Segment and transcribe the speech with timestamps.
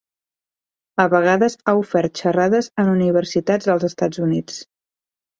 [1.01, 4.57] A vegades ha ofert xerrades en universitats dels Estats Units.